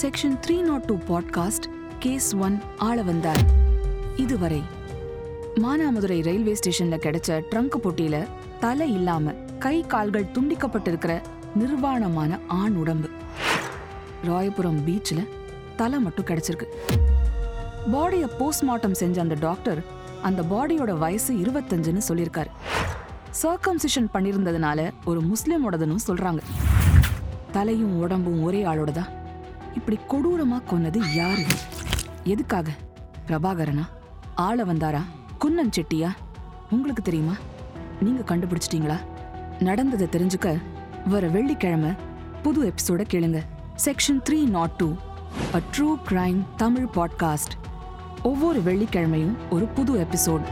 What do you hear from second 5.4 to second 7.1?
Manamadurai railway ஸ்டேஷன்ல